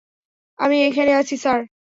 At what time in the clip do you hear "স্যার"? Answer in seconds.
1.37-1.59